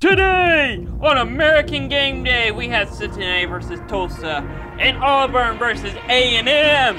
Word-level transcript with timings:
Today 0.00 0.86
on 1.00 1.18
American 1.18 1.88
Game 1.88 2.22
Day, 2.22 2.52
we 2.52 2.68
have 2.68 2.88
Cincinnati 2.88 3.46
versus 3.46 3.80
Tulsa 3.88 4.44
and 4.78 4.96
Auburn 4.98 5.58
versus 5.58 5.92
A&M. 6.08 6.96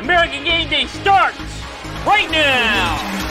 American 0.00 0.44
Game 0.44 0.70
Day 0.70 0.86
starts 0.86 1.36
right 2.06 2.30
now. 2.30 3.27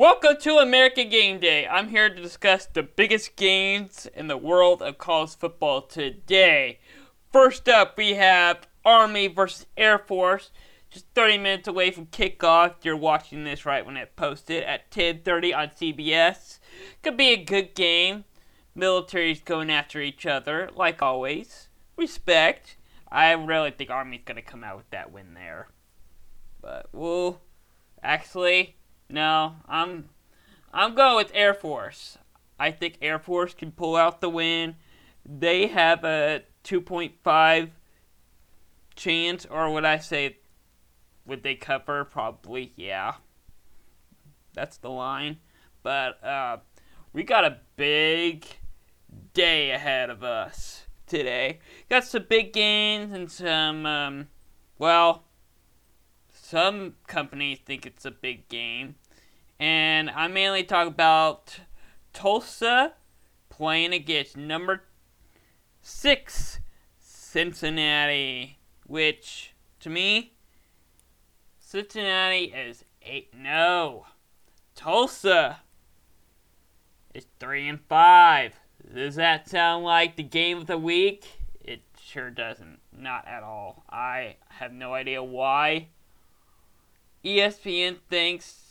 Welcome 0.00 0.38
to 0.40 0.56
American 0.56 1.10
Game 1.10 1.40
Day. 1.40 1.66
I'm 1.66 1.90
here 1.90 2.08
to 2.08 2.22
discuss 2.22 2.64
the 2.64 2.82
biggest 2.82 3.36
games 3.36 4.08
in 4.14 4.28
the 4.28 4.36
world 4.38 4.80
of 4.80 4.96
college 4.96 5.36
football 5.36 5.82
today. 5.82 6.78
First 7.30 7.68
up, 7.68 7.98
we 7.98 8.14
have 8.14 8.66
Army 8.82 9.26
versus 9.26 9.66
Air 9.76 9.98
Force. 9.98 10.52
Just 10.88 11.04
30 11.14 11.36
minutes 11.36 11.68
away 11.68 11.90
from 11.90 12.06
kickoff. 12.06 12.76
You're 12.82 12.96
watching 12.96 13.44
this 13.44 13.66
right 13.66 13.84
when 13.84 13.98
it 13.98 14.16
posted 14.16 14.62
at 14.62 14.90
10:30 14.90 15.52
on 15.52 15.68
CBS. 15.76 16.60
Could 17.02 17.18
be 17.18 17.34
a 17.34 17.44
good 17.44 17.74
game. 17.74 18.24
Militaries 18.74 19.44
going 19.44 19.70
after 19.70 20.00
each 20.00 20.24
other, 20.24 20.70
like 20.74 21.02
always. 21.02 21.68
Respect. 21.98 22.78
I 23.12 23.32
really 23.32 23.70
think 23.70 23.90
Army's 23.90 24.22
gonna 24.24 24.40
come 24.40 24.64
out 24.64 24.78
with 24.78 24.88
that 24.92 25.12
win 25.12 25.34
there. 25.34 25.68
But 26.62 26.88
we'll 26.90 27.42
actually 28.02 28.76
no, 29.10 29.56
I'm 29.68 30.08
I'm 30.72 30.94
going 30.94 31.16
with 31.16 31.32
Air 31.34 31.54
Force. 31.54 32.18
I 32.58 32.70
think 32.70 32.98
Air 33.02 33.18
Force 33.18 33.54
can 33.54 33.72
pull 33.72 33.96
out 33.96 34.20
the 34.20 34.28
win. 34.28 34.76
They 35.24 35.66
have 35.68 36.04
a 36.04 36.42
2.5 36.64 37.70
chance, 38.94 39.46
or 39.46 39.72
would 39.72 39.84
I 39.84 39.98
say, 39.98 40.38
would 41.26 41.42
they 41.42 41.54
cover? 41.54 42.04
Probably, 42.04 42.72
yeah. 42.76 43.14
That's 44.52 44.76
the 44.76 44.90
line. 44.90 45.38
But 45.82 46.22
uh, 46.22 46.58
we 47.12 47.22
got 47.22 47.44
a 47.44 47.58
big 47.76 48.46
day 49.32 49.70
ahead 49.70 50.10
of 50.10 50.22
us 50.22 50.86
today. 51.06 51.60
Got 51.88 52.04
some 52.04 52.26
big 52.28 52.52
gains 52.52 53.12
and 53.12 53.30
some, 53.30 53.86
um, 53.86 54.28
well, 54.78 55.24
some 56.30 56.94
companies 57.06 57.58
think 57.64 57.86
it's 57.86 58.04
a 58.04 58.10
big 58.10 58.48
game. 58.48 58.96
And 59.60 60.08
I 60.08 60.26
mainly 60.26 60.64
talk 60.64 60.88
about 60.88 61.60
Tulsa 62.14 62.94
playing 63.50 63.92
against 63.92 64.34
number 64.34 64.84
six 65.82 66.60
Cincinnati, 66.98 68.58
which 68.86 69.54
to 69.80 69.90
me, 69.90 70.32
Cincinnati 71.58 72.44
is 72.44 72.84
8 73.02 73.34
no. 73.36 74.04
Oh. 74.04 74.06
Tulsa 74.74 75.60
is 77.14 77.26
3 77.38 77.68
and 77.68 77.80
5. 77.80 78.54
Does 78.94 79.16
that 79.16 79.46
sound 79.46 79.84
like 79.84 80.16
the 80.16 80.22
game 80.22 80.56
of 80.56 80.66
the 80.66 80.78
week? 80.78 81.26
It 81.60 81.82
sure 82.02 82.30
doesn't. 82.30 82.78
Not 82.96 83.28
at 83.28 83.42
all. 83.42 83.84
I 83.90 84.36
have 84.48 84.72
no 84.72 84.94
idea 84.94 85.22
why. 85.22 85.88
ESPN 87.22 87.98
thinks 88.08 88.69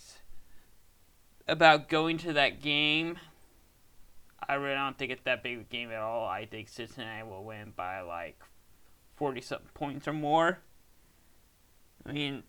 about 1.49 1.89
going 1.89 2.17
to 2.19 2.33
that 2.33 2.61
game. 2.61 3.17
I 4.47 4.55
really 4.55 4.75
don't 4.75 4.97
think 4.97 5.11
it's 5.11 5.23
that 5.23 5.43
big 5.43 5.55
of 5.55 5.61
a 5.61 5.65
game 5.65 5.91
at 5.91 5.99
all. 5.99 6.25
I 6.27 6.45
think 6.45 6.69
Cincinnati 6.69 7.27
will 7.27 7.43
win 7.43 7.73
by 7.75 8.01
like 8.01 8.41
40 9.15 9.41
something 9.41 9.69
points 9.73 10.07
or 10.07 10.13
more. 10.13 10.59
I 12.05 12.13
mean, 12.13 12.43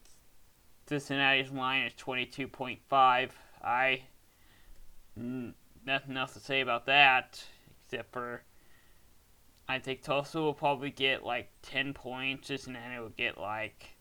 Cincinnati's 0.87 1.51
line 1.51 1.83
is 1.83 1.93
22.5. 1.95 3.31
I. 3.63 4.03
Nothing 5.17 6.17
else 6.17 6.35
to 6.35 6.41
say 6.41 6.61
about 6.61 6.87
that, 6.87 7.43
except 7.85 8.13
for. 8.13 8.43
I 9.69 9.79
think 9.79 10.03
Tulsa 10.03 10.41
will 10.41 10.55
probably 10.55 10.91
get 10.91 11.25
like 11.25 11.51
10 11.63 11.95
points. 11.95 12.49
Cincinnati 12.49 13.01
will 13.01 13.11
get 13.11 13.39
like 13.39 13.97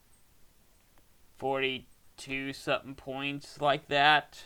42 1.38 2.54
something 2.54 2.96
points, 2.96 3.60
like 3.62 3.88
that. 3.90 4.44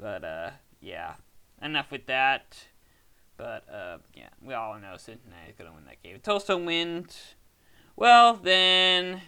But 0.00 0.24
uh, 0.24 0.50
yeah, 0.80 1.14
enough 1.62 1.90
with 1.90 2.06
that. 2.06 2.56
But 3.36 3.64
uh, 3.72 3.98
yeah, 4.14 4.28
we 4.42 4.54
all 4.54 4.78
know 4.78 4.96
Cincinnati's 4.96 5.54
gonna 5.58 5.72
win 5.72 5.84
that 5.86 6.02
game. 6.02 6.16
If 6.16 6.22
Tulsa 6.22 6.56
wins, 6.56 7.34
well 7.96 8.34
then 8.34 9.22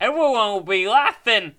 everyone 0.00 0.52
will 0.52 0.60
be 0.60 0.88
laughing 0.88 1.54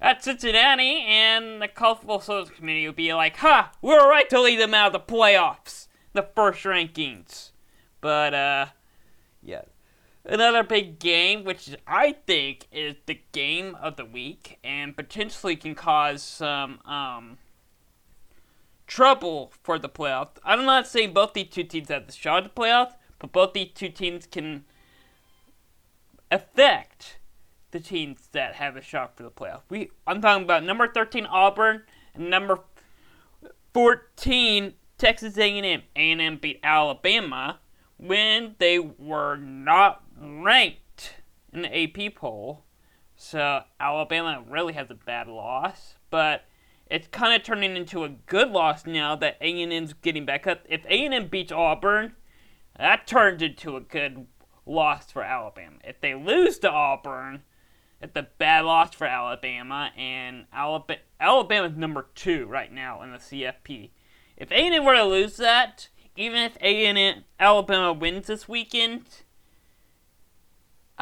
at 0.00 0.24
Cincinnati, 0.24 1.04
and 1.06 1.62
the 1.62 1.68
Football 1.68 2.20
Service 2.20 2.50
Committee 2.50 2.86
will 2.86 2.92
be 2.92 3.14
like, 3.14 3.36
"Ha, 3.36 3.70
huh, 3.70 3.78
we 3.80 3.94
are 3.94 4.08
right 4.08 4.28
to 4.30 4.40
lead 4.40 4.58
them 4.58 4.74
out 4.74 4.88
of 4.88 4.92
the 4.92 5.12
playoffs, 5.12 5.86
the 6.12 6.28
first 6.34 6.64
rankings." 6.64 7.50
But 8.00 8.34
uh, 8.34 8.66
yeah, 9.42 9.62
Another 10.24 10.62
big 10.62 11.00
game, 11.00 11.42
which 11.42 11.74
I 11.86 12.12
think 12.12 12.68
is 12.70 12.94
the 13.06 13.20
game 13.32 13.76
of 13.80 13.96
the 13.96 14.04
week 14.04 14.58
and 14.62 14.96
potentially 14.96 15.56
can 15.56 15.74
cause 15.74 16.22
some 16.22 16.78
um, 16.84 17.38
trouble 18.86 19.52
for 19.62 19.80
the 19.80 19.88
playoffs. 19.88 20.36
I'm 20.44 20.64
not 20.64 20.86
saying 20.86 21.12
both 21.12 21.32
these 21.32 21.48
two 21.48 21.64
teams 21.64 21.88
have 21.88 22.06
the 22.06 22.12
shot 22.12 22.44
at 22.44 22.54
the 22.54 22.60
playoffs, 22.60 22.94
but 23.18 23.32
both 23.32 23.52
these 23.52 23.70
two 23.74 23.88
teams 23.88 24.26
can 24.26 24.64
affect 26.30 27.18
the 27.72 27.80
teams 27.80 28.28
that 28.32 28.54
have 28.54 28.76
a 28.76 28.82
shot 28.82 29.16
for 29.16 29.24
the 29.24 29.30
playoffs. 29.30 29.62
We 29.68 29.90
I'm 30.06 30.20
talking 30.20 30.44
about 30.44 30.62
number 30.62 30.86
13 30.86 31.26
Auburn 31.26 31.82
and 32.14 32.30
number 32.30 32.60
14 33.74 34.74
Texas 34.98 35.36
A&M. 35.36 35.82
A&M 35.96 36.36
beat 36.36 36.60
Alabama 36.62 37.58
when 37.96 38.54
they 38.58 38.78
were 38.78 39.36
not 39.36 40.01
ranked 40.22 41.14
in 41.52 41.62
the 41.62 41.82
AP 41.82 42.14
poll. 42.14 42.64
So 43.16 43.62
Alabama 43.78 44.42
really 44.48 44.72
has 44.72 44.90
a 44.90 44.94
bad 44.94 45.28
loss, 45.28 45.94
but 46.10 46.44
it's 46.86 47.08
kind 47.08 47.34
of 47.34 47.42
turning 47.42 47.76
into 47.76 48.04
a 48.04 48.08
good 48.08 48.50
loss 48.50 48.86
now 48.86 49.16
that 49.16 49.36
A&M's 49.40 49.94
getting 49.94 50.24
back 50.24 50.46
up. 50.46 50.60
If 50.68 50.84
A&M 50.86 51.28
beats 51.28 51.52
Auburn, 51.52 52.14
that 52.78 53.06
turns 53.06 53.42
into 53.42 53.76
a 53.76 53.80
good 53.80 54.26
loss 54.66 55.10
for 55.10 55.22
Alabama. 55.22 55.76
If 55.84 56.00
they 56.00 56.14
lose 56.14 56.58
to 56.60 56.70
Auburn, 56.70 57.42
it's 58.00 58.16
a 58.16 58.28
bad 58.38 58.64
loss 58.64 58.94
for 58.94 59.06
Alabama, 59.06 59.90
and 59.96 60.46
Alabama 60.52 61.00
Alabama's 61.20 61.76
number 61.76 62.08
two 62.14 62.46
right 62.46 62.72
now 62.72 63.00
in 63.02 63.12
the 63.12 63.18
CFP. 63.18 63.90
If 64.36 64.50
A&M 64.50 64.84
were 64.84 64.96
to 64.96 65.04
lose 65.04 65.36
that, 65.36 65.88
even 66.16 66.40
if 66.42 66.56
A&M 66.56 67.24
Alabama 67.38 67.92
wins 67.92 68.26
this 68.26 68.48
weekend, 68.48 69.04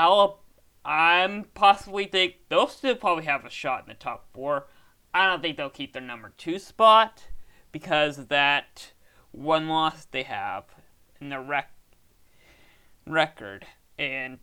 I'll, 0.00 0.40
I'm 0.82 1.44
possibly 1.52 2.06
think 2.06 2.36
they'll 2.48 2.68
still 2.68 2.94
probably 2.94 3.26
have 3.26 3.44
a 3.44 3.50
shot 3.50 3.82
in 3.82 3.88
the 3.88 3.94
top 3.94 4.28
four. 4.32 4.66
I 5.12 5.26
don't 5.26 5.42
think 5.42 5.58
they'll 5.58 5.68
keep 5.68 5.92
their 5.92 6.00
number 6.00 6.32
two 6.38 6.58
spot 6.58 7.24
because 7.70 8.28
that 8.28 8.92
one 9.30 9.68
loss 9.68 10.06
they 10.06 10.22
have 10.22 10.64
in 11.20 11.28
the 11.28 11.38
rec- 11.38 11.74
record. 13.06 13.66
And 13.98 14.38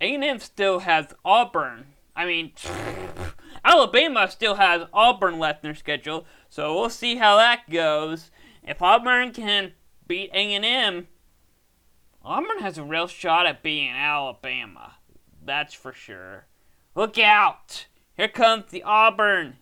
A&M 0.00 0.38
still 0.38 0.78
has 0.78 1.12
Auburn. 1.22 1.88
I 2.16 2.24
mean, 2.24 2.52
Alabama 3.64 4.30
still 4.30 4.54
has 4.54 4.88
Auburn 4.94 5.38
left 5.38 5.62
in 5.62 5.68
their 5.68 5.74
schedule, 5.74 6.24
so 6.48 6.74
we'll 6.74 6.88
see 6.88 7.16
how 7.16 7.36
that 7.36 7.68
goes. 7.68 8.30
If 8.66 8.80
Auburn 8.80 9.32
can 9.32 9.72
beat 10.08 10.30
A&M, 10.32 11.06
Auburn 12.24 12.60
has 12.60 12.78
a 12.78 12.84
real 12.84 13.06
shot 13.06 13.46
at 13.46 13.62
being 13.62 13.90
Alabama. 13.90 14.96
That's 15.42 15.74
for 15.74 15.92
sure. 15.92 16.46
Look 16.94 17.18
out! 17.18 17.86
Here 18.16 18.28
comes 18.28 18.70
the 18.70 18.82
Auburn. 18.82 19.56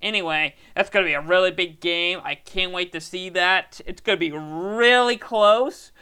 Anyway, 0.00 0.54
that's 0.74 0.88
going 0.88 1.04
to 1.04 1.10
be 1.10 1.14
a 1.14 1.20
really 1.20 1.50
big 1.50 1.80
game. 1.80 2.20
I 2.24 2.34
can't 2.34 2.72
wait 2.72 2.92
to 2.92 3.00
see 3.00 3.28
that. 3.30 3.80
It's 3.84 4.00
going 4.00 4.16
to 4.16 4.20
be 4.20 4.32
really 4.32 5.18
close. 5.18 5.92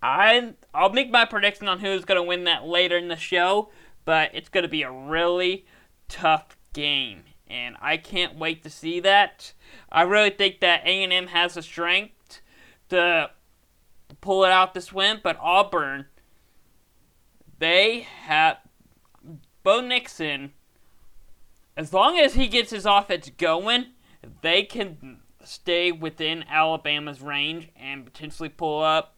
I 0.00 0.54
I'll 0.74 0.92
make 0.92 1.10
my 1.10 1.24
prediction 1.24 1.68
on 1.68 1.80
who's 1.80 2.04
going 2.04 2.16
to 2.16 2.22
win 2.22 2.44
that 2.44 2.64
later 2.64 2.96
in 2.96 3.08
the 3.08 3.16
show, 3.16 3.70
but 4.04 4.30
it's 4.34 4.48
going 4.48 4.62
to 4.62 4.68
be 4.68 4.82
a 4.82 4.90
really 4.90 5.66
tough 6.08 6.56
game, 6.72 7.24
and 7.46 7.76
I 7.80 7.96
can't 7.96 8.36
wait 8.36 8.62
to 8.64 8.70
see 8.70 9.00
that. 9.00 9.52
I 9.90 10.02
really 10.02 10.30
think 10.30 10.60
that 10.60 10.84
A&M 10.84 11.28
has 11.28 11.54
the 11.54 11.62
strength 11.62 12.14
to 12.92 13.30
pull 14.20 14.44
it 14.44 14.52
out 14.52 14.74
this 14.74 14.92
win, 14.92 15.20
but 15.22 15.36
Auburn, 15.40 16.06
they 17.58 18.06
have 18.24 18.58
Bo 19.62 19.80
Nixon. 19.80 20.52
As 21.76 21.92
long 21.92 22.18
as 22.18 22.34
he 22.34 22.48
gets 22.48 22.70
his 22.70 22.86
offense 22.86 23.30
going, 23.36 23.86
they 24.42 24.62
can 24.62 25.18
stay 25.42 25.90
within 25.90 26.44
Alabama's 26.48 27.20
range 27.20 27.68
and 27.76 28.04
potentially 28.04 28.48
pull 28.48 28.82
up 28.82 29.16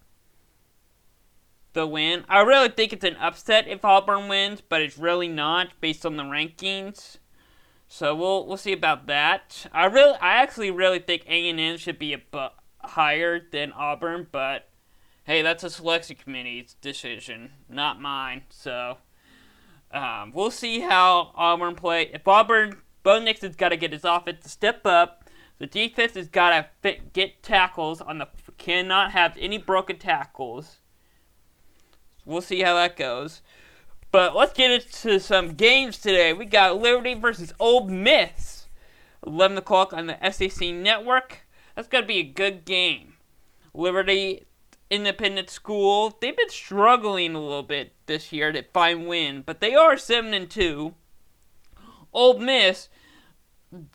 the 1.73 1.87
win. 1.87 2.25
I 2.29 2.41
really 2.41 2.69
think 2.69 2.93
it's 2.93 3.05
an 3.05 3.17
upset 3.17 3.67
if 3.67 3.85
Auburn 3.85 4.29
wins, 4.29 4.61
but 4.61 4.81
it's 4.81 4.97
really 4.97 5.29
not 5.29 5.81
based 5.81 6.07
on 6.07 6.17
the 6.17 6.23
rankings. 6.23 7.19
So 7.89 8.15
we'll 8.15 8.47
we'll 8.47 8.57
see 8.57 8.73
about 8.73 9.07
that. 9.09 9.67
I 9.73 9.87
really 9.87 10.17
I 10.21 10.35
actually 10.35 10.71
really 10.71 11.01
think 11.01 11.25
A 11.27 11.49
and 11.51 11.61
M 11.61 11.77
should 11.77 11.99
be 11.99 12.13
a 12.13 12.19
bu- 12.19 12.55
higher 12.91 13.41
than 13.51 13.73
Auburn, 13.73 14.27
but 14.31 14.69
hey, 15.25 15.43
that's 15.43 15.65
a 15.65 15.71
selection 15.71 16.17
committee's 16.17 16.75
decision, 16.75 17.51
not 17.69 18.01
mine. 18.01 18.43
So 18.51 18.99
um, 19.91 20.33
we'll 20.35 20.51
see 20.51 20.81
how 20.81 21.33
Auburn 21.35 21.75
play. 21.75 22.11
If 22.13 22.27
Auburn, 22.27 22.79
Bo 23.03 23.21
Nixon's 23.21 23.57
got 23.57 23.71
to 23.71 23.77
get 23.77 23.93
his 23.93 24.05
offense 24.05 24.43
to 24.43 24.49
step 24.49 24.87
up. 24.87 25.29
The 25.59 25.67
defense 25.67 26.15
has 26.15 26.29
got 26.29 26.69
to 26.83 26.97
get 27.13 27.43
tackles 27.43 28.01
on 28.01 28.19
the 28.19 28.29
cannot 28.59 29.13
have 29.13 29.37
any 29.39 29.59
broken 29.59 29.99
tackles. 29.99 30.79
We'll 32.25 32.41
see 32.41 32.63
how 32.63 32.75
that 32.75 32.97
goes. 32.97 33.43
But 34.11 34.35
let's 34.35 34.53
get 34.53 34.71
into 34.71 35.19
some 35.21 35.55
games 35.55 35.99
today. 35.99 36.33
We 36.33 36.47
got 36.47 36.81
Liberty 36.81 37.15
versus 37.15 37.53
Ole 37.59 37.89
Miss. 37.89 38.69
11 39.27 39.59
o'clock 39.59 39.93
on 39.93 40.07
the 40.07 40.31
SEC 40.31 40.73
network. 40.73 41.44
That's 41.75 41.89
going 41.89 42.05
to 42.05 42.09
be 42.09 42.19
a 42.19 42.25
good 42.25 42.65
game. 42.65 43.15
Liberty 43.73 44.45
Independent 44.91 45.51
School, 45.51 46.17
they've 46.21 46.37
been 46.37 46.51
struggling 46.51 47.35
a 47.35 47.41
little 47.41 47.63
bit 47.63 47.93
this 48.07 48.33
year 48.33 48.53
to 48.53 48.63
find 48.73 49.07
win, 49.07 49.43
but 49.45 49.61
they 49.61 49.75
are 49.75 49.97
7 49.97 50.33
and 50.33 50.49
2. 50.49 50.95
Ole 52.13 52.39
Miss 52.39 52.89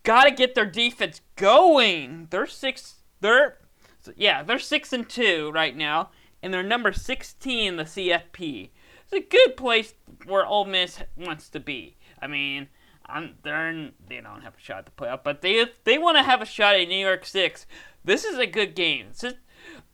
got 0.03 0.25
to 0.25 0.31
get 0.31 0.55
their 0.55 0.65
defense 0.65 1.21
going. 1.35 2.27
They're 2.29 2.45
6 2.45 2.95
they're 3.21 3.57
yeah, 4.15 4.43
they're 4.43 4.59
6 4.59 4.93
and 4.93 5.07
2 5.07 5.51
right 5.53 5.75
now 5.75 6.09
and 6.41 6.53
they're 6.53 6.63
number 6.63 6.91
16 6.91 7.67
in 7.67 7.75
the 7.77 7.83
CFP. 7.83 8.69
It's 9.03 9.13
a 9.13 9.19
good 9.19 9.57
place 9.57 9.93
where 10.25 10.45
Ole 10.45 10.65
Miss 10.65 11.01
wants 11.17 11.49
to 11.49 11.59
be. 11.59 11.97
I 12.21 12.27
mean, 12.27 12.67
I'm, 13.11 13.35
they're 13.43 13.91
they 14.07 14.21
don't 14.21 14.41
have 14.41 14.55
a 14.55 14.61
shot 14.61 14.79
at 14.79 14.85
the 14.85 14.91
playoff, 14.91 15.23
but 15.23 15.41
they 15.41 15.65
they 15.83 15.97
want 15.97 16.17
to 16.17 16.23
have 16.23 16.41
a 16.41 16.45
shot 16.45 16.75
at 16.75 16.87
New 16.87 16.95
Year's 16.95 17.27
Six. 17.27 17.65
This 18.03 18.23
is 18.23 18.37
a 18.37 18.45
good 18.45 18.75
game. 18.75 19.07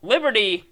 Liberty 0.02 0.72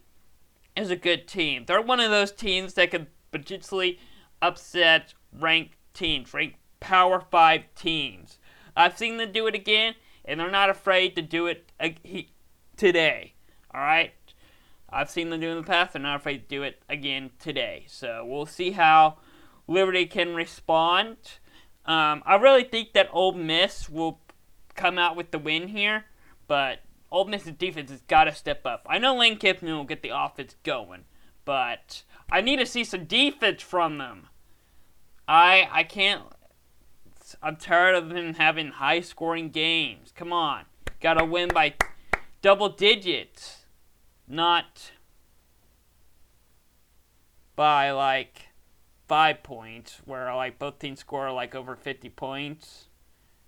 is 0.76 0.92
a 0.92 0.96
good 0.96 1.28
team. 1.28 1.66
They're 1.66 1.82
one 1.82 2.00
of 2.00 2.12
those 2.12 2.32
teams 2.32 2.74
that 2.76 2.92
could 2.92 3.08
potentially 3.32 4.00
upset 4.42 5.14
ranked 5.32 5.76
teams, 5.94 6.34
ranked 6.34 6.58
Power 6.80 7.20
Five 7.20 7.64
teams. 7.76 8.40
I've 8.76 8.98
seen 8.98 9.18
them 9.18 9.32
do 9.32 9.48
it 9.48 9.56
again, 9.56 9.96
and 10.26 10.40
they're 10.40 10.52
not 10.52 10.70
afraid 10.70 11.16
to 11.16 11.22
do 11.22 11.48
it 11.48 11.72
today. 12.76 13.34
All 13.74 13.82
right, 13.82 14.14
I've 14.90 15.10
seen 15.10 15.30
them 15.30 15.40
do 15.40 15.48
it 15.48 15.52
in 15.52 15.58
the 15.58 15.64
past. 15.64 15.94
They're 15.94 16.02
not 16.02 16.18
afraid 16.18 16.50
to 16.50 16.56
do 16.56 16.64
it 16.64 16.82
again 16.90 17.32
today. 17.40 17.86
So 17.88 18.26
we'll 18.26 18.46
see 18.46 18.72
how 18.72 19.18
Liberty 19.68 20.06
can 20.06 20.36
respond. 20.36 21.18
Um, 21.86 22.24
I 22.26 22.36
really 22.36 22.64
think 22.64 22.94
that 22.94 23.10
Ole 23.12 23.34
Miss 23.34 23.90
will 23.90 24.20
come 24.76 24.98
out 24.98 25.16
with 25.16 25.32
the 25.32 25.40
win 25.40 25.68
here, 25.68 26.06
but 26.48 26.80
Ole 27.12 27.26
Miss's 27.26 27.52
defense 27.52 27.92
has 27.92 28.02
got 28.04 28.26
to 28.26 28.34
step 28.34 28.66
up. 28.66 28.86
I 28.90 28.98
know 28.98 29.16
Lane 29.16 29.38
Kiffin 29.38 29.70
will 29.70 29.84
get 29.84 30.02
the 30.02 30.18
offense 30.18 30.56
going, 30.64 31.04
but 31.46 32.04
I 32.32 32.42
need 32.42 32.58
to 32.58 32.66
see 32.66 32.84
some 32.84 33.06
defense 33.06 33.62
from 33.62 33.98
them. 33.98 34.28
I 35.28 35.68
I 35.72 35.84
can't. 35.84 36.24
I'm 37.42 37.56
tired 37.56 37.96
of 37.96 38.10
them 38.10 38.36
having 38.36 38.70
high 38.70 39.02
scoring 39.02 39.50
games. 39.50 40.14
Come 40.16 40.32
on, 40.32 40.66
gotta 41.02 41.26
win 41.26 41.50
by 41.50 41.74
double 42.42 42.70
digits 42.70 43.64
not 44.28 44.92
by 47.56 47.92
like 47.92 48.43
five 49.14 49.44
points, 49.44 50.02
where 50.06 50.34
like 50.34 50.58
both 50.58 50.80
teams 50.80 51.02
score 51.02 51.32
like 51.32 51.54
over 51.54 51.76
50 51.76 52.10
points. 52.10 52.88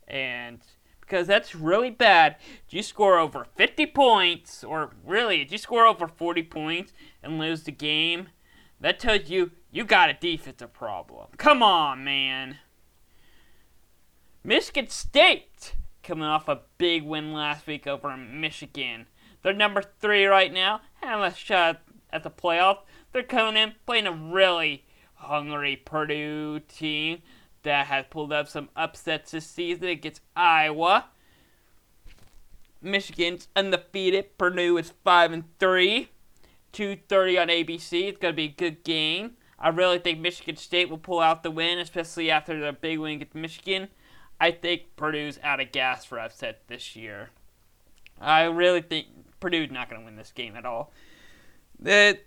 And 0.07 0.59
because 1.01 1.25
that's 1.25 1.56
really 1.56 1.89
bad. 1.89 2.35
If 2.67 2.71
you 2.75 2.83
score 2.83 3.17
over 3.17 3.47
50 3.56 3.88
points, 3.88 4.63
or 4.63 4.91
really, 5.03 5.41
if 5.41 5.51
you 5.51 5.57
score 5.57 5.88
over 5.88 6.07
40 6.07 6.44
points 6.44 6.94
and 7.23 7.39
lose 7.39 7.63
the 7.63 7.71
game, 7.71 8.27
that 8.79 9.00
tells 9.00 9.27
you 9.27 9.53
you 9.71 9.85
got 9.85 10.12
a 10.12 10.13
defensive 10.13 10.71
problem. 10.71 11.29
Come 11.38 11.63
on, 11.63 12.03
man. 12.03 12.57
Michigan 14.44 14.89
State 14.89 15.73
coming 16.03 16.25
off 16.25 16.47
a 16.47 16.62
big 16.77 17.01
win 17.01 17.33
last 17.33 17.65
week 17.65 17.88
over 17.88 18.15
Michigan. 18.15 19.07
They're 19.41 19.51
number 19.51 19.81
three 19.81 20.27
right 20.27 20.53
now, 20.53 20.81
have 21.01 21.21
a 21.21 21.33
shot 21.33 21.81
at 22.13 22.21
the 22.21 22.29
playoff. 22.29 22.81
They're 23.13 23.23
coming 23.23 23.59
in 23.59 23.73
playing 23.88 24.06
a 24.06 24.12
really 24.12 24.85
hungry 25.15 25.75
Purdue 25.75 26.59
team 26.59 27.21
that 27.63 27.88
has 27.88 28.06
pulled 28.09 28.31
up 28.31 28.47
some 28.47 28.69
upsets 28.75 29.31
this 29.31 29.45
season 29.45 29.88
against 29.88 30.21
Iowa. 30.35 31.06
Michigan's 32.81 33.47
undefeated. 33.56 34.38
Purdue 34.38 34.77
is 34.77 34.94
five 35.03 35.31
and 35.31 35.45
three. 35.59 36.09
2:30 36.73 37.38
on 37.41 37.50
ABC. 37.50 38.07
It's 38.07 38.19
gonna 38.19 38.33
be 38.33 38.45
a 38.45 38.50
good 38.50 38.83
game. 38.83 39.38
I 39.57 39.69
really 39.69 40.00
think 40.00 40.19
Michigan 40.19 40.57
State 40.57 40.89
will 40.89 40.97
pull 40.97 41.19
out 41.19 41.41
the 41.41 41.51
win, 41.51 41.79
especially 41.79 42.29
after 42.29 42.59
their 42.59 42.73
big 42.73 43.00
win 43.00 43.13
against 43.15 43.35
Michigan. 43.35 43.89
I 44.39 44.51
think 44.51 44.95
Purdue's 44.97 45.39
out 45.41 45.62
of 45.62 45.71
gas 45.71 46.03
for 46.03 46.19
upset 46.19 46.67
this 46.67 46.95
year. 46.95 47.29
I 48.19 48.44
really 48.44 48.81
think 48.81 49.07
Purdue's 49.39 49.71
not 49.71 49.89
to 49.89 50.00
win 50.00 50.17
this 50.17 50.31
game 50.31 50.56
at 50.56 50.65
all. 50.65 50.91
The 51.79 52.19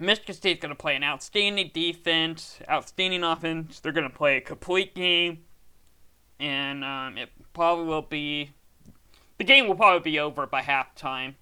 Michigan 0.00 0.34
State's 0.34 0.62
going 0.62 0.70
to 0.70 0.80
play 0.80 0.96
an 0.96 1.04
outstanding 1.04 1.70
defense, 1.74 2.58
outstanding 2.68 3.22
offense. 3.22 3.80
They're 3.80 3.92
going 3.92 4.08
to 4.08 4.16
play 4.16 4.38
a 4.38 4.40
complete 4.40 4.94
game, 4.94 5.44
and 6.38 6.82
um, 6.84 7.18
it 7.18 7.28
probably 7.52 7.84
will 7.84 8.02
be. 8.02 8.52
The 9.36 9.44
game 9.44 9.68
will 9.68 9.74
probably 9.74 10.10
be 10.10 10.18
over 10.18 10.46
by 10.46 10.62
halftime. 10.62 11.34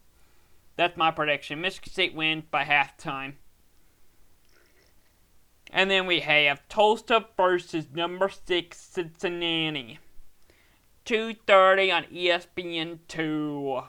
That's 0.77 0.97
my 0.97 1.11
prediction. 1.11 1.61
Michigan 1.61 1.93
State 1.93 2.15
wins 2.15 2.45
by 2.51 2.65
halftime. 2.65 3.35
And 5.71 5.91
then 5.91 6.07
we 6.07 6.21
have 6.21 6.67
Tulsa 6.69 7.27
versus 7.37 7.87
number 7.93 8.29
six 8.29 8.79
Cincinnati. 8.79 9.99
2:30 11.05 11.93
on 11.93 12.05
ESPN 12.05 12.99
two. 13.09 13.83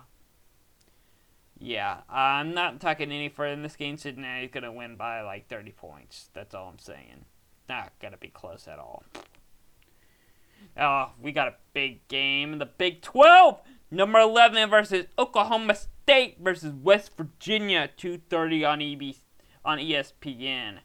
Yeah, 1.60 2.02
I'm 2.10 2.54
not 2.54 2.80
talking 2.80 3.12
any 3.12 3.28
further 3.28 3.54
in 3.54 3.64
this 3.64 3.76
game. 3.76 3.98
Cincinnati's 3.98 4.52
gonna 4.52 4.72
win 4.72 4.96
by 4.96 5.22
like 5.22 5.50
30 5.50 5.72
points. 5.72 6.30
That's 6.34 6.56
all 6.56 6.70
I'm 6.70 6.80
saying. 6.80 7.26
Not 7.68 7.92
gonna 8.02 8.18
be 8.18 8.30
close 8.30 8.68
at 8.68 8.80
all. 8.80 9.04
Oh, 10.78 11.12
we 11.22 11.32
got 11.34 11.50
a 11.50 11.56
big 11.74 12.08
game. 12.08 12.54
In 12.54 12.60
the 12.60 12.66
Big 12.66 13.02
12, 13.02 13.60
number 13.92 14.20
11 14.20 14.70
versus 14.70 15.08
Oklahoma 15.18 15.76
State 15.76 16.38
versus 16.40 16.74
West 16.74 17.12
Virginia, 17.18 17.90
2:30 17.98 18.64
on 18.66 18.82
EB 18.82 19.16
on 19.66 19.80
ESPN. 19.80 20.80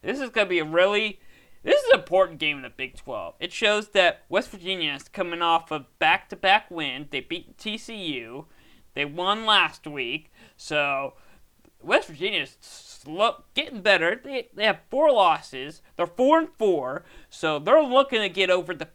This 0.00 0.20
is 0.20 0.30
gonna 0.30 0.48
be 0.48 0.58
a 0.58 0.64
really 0.64 1.20
this 1.64 1.82
is 1.82 1.92
an 1.92 1.98
important 1.98 2.38
game 2.38 2.58
in 2.58 2.62
the 2.62 2.70
Big 2.70 2.94
12. 2.96 3.36
It 3.40 3.52
shows 3.52 3.88
that 3.90 4.24
West 4.28 4.50
Virginia 4.50 4.92
is 4.92 5.08
coming 5.08 5.40
off 5.40 5.70
of 5.70 5.98
back-to-back 5.98 6.70
win. 6.70 7.08
They 7.10 7.20
beat 7.20 7.56
TCU. 7.56 8.44
They 8.94 9.04
won 9.04 9.44
last 9.44 9.86
week, 9.86 10.32
so 10.56 11.14
West 11.82 12.08
Virginia 12.08 12.42
is 12.42 12.56
slow, 12.60 13.44
getting 13.54 13.82
better. 13.82 14.20
They, 14.22 14.48
they 14.54 14.64
have 14.64 14.80
four 14.90 15.12
losses. 15.12 15.82
They're 15.96 16.06
four 16.06 16.38
and 16.38 16.48
four, 16.58 17.04
so 17.28 17.58
they're 17.58 17.82
looking 17.82 18.20
to 18.20 18.28
get 18.28 18.50
over 18.50 18.74
the 18.74 18.88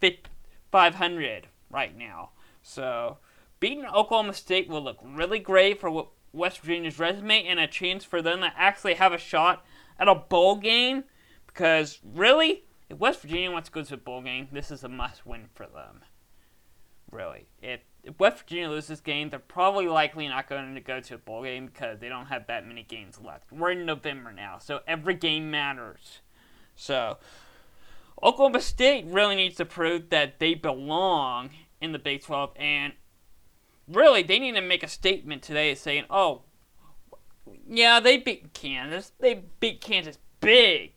500 0.71 1.47
right 1.69 1.97
now. 1.97 2.31
So 2.61 3.17
beating 3.59 3.85
Oklahoma 3.85 4.33
State 4.33 4.69
will 4.69 4.83
look 4.83 4.99
really 5.03 5.39
great 5.39 5.79
for 5.79 6.07
West 6.31 6.59
Virginia's 6.59 6.99
resume 6.99 7.45
and 7.45 7.59
a 7.59 7.67
chance 7.67 8.03
for 8.03 8.21
them 8.21 8.41
to 8.41 8.51
actually 8.55 8.95
have 8.95 9.13
a 9.13 9.17
shot 9.17 9.65
at 9.99 10.07
a 10.07 10.15
bowl 10.15 10.55
game. 10.55 11.03
Because 11.47 11.99
really, 12.03 12.63
if 12.89 12.97
West 12.97 13.21
Virginia 13.21 13.51
wants 13.51 13.69
to 13.69 13.73
go 13.73 13.83
to 13.83 13.93
a 13.95 13.97
bowl 13.97 14.21
game, 14.21 14.47
this 14.51 14.71
is 14.71 14.83
a 14.83 14.89
must-win 14.89 15.49
for 15.53 15.65
them. 15.65 16.01
Really, 17.11 17.47
if 17.61 17.81
if 18.03 18.17
West 18.19 18.39
Virginia 18.39 18.69
loses 18.69 18.87
this 18.87 19.01
game, 19.01 19.29
they're 19.29 19.39
probably 19.39 19.87
likely 19.87 20.27
not 20.27 20.47
going 20.47 20.73
to 20.73 20.81
go 20.81 20.99
to 20.99 21.15
a 21.15 21.17
bowl 21.17 21.43
game 21.43 21.65
because 21.65 21.99
they 21.99 22.07
don't 22.07 22.27
have 22.27 22.47
that 22.47 22.65
many 22.65 22.83
games 22.83 23.19
left. 23.19 23.51
We're 23.51 23.71
in 23.71 23.85
November 23.85 24.31
now, 24.31 24.57
so 24.57 24.79
every 24.87 25.15
game 25.15 25.51
matters. 25.51 26.19
So, 26.75 27.17
Oklahoma 28.23 28.61
State 28.61 29.05
really 29.07 29.35
needs 29.35 29.55
to 29.57 29.65
prove 29.65 30.09
that 30.11 30.39
they 30.39 30.53
belong 30.53 31.49
in 31.81 31.91
the 31.91 31.99
Big 31.99 32.23
12, 32.23 32.51
and 32.55 32.93
really, 33.87 34.23
they 34.23 34.39
need 34.39 34.55
to 34.55 34.61
make 34.61 34.83
a 34.83 34.87
statement 34.87 35.41
today 35.41 35.75
saying, 35.75 36.05
oh, 36.09 36.43
yeah, 37.67 37.99
they 37.99 38.17
beat 38.17 38.53
Kansas. 38.53 39.11
They 39.19 39.43
beat 39.59 39.81
Kansas 39.81 40.19
big, 40.39 40.91